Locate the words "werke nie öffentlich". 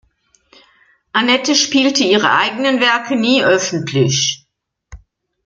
2.79-4.47